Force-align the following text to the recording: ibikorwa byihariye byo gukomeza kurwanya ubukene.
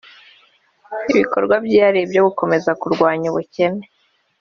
ibikorwa 1.11 1.55
byihariye 1.65 2.05
byo 2.11 2.21
gukomeza 2.27 2.71
kurwanya 2.81 3.25
ubukene. 3.31 3.85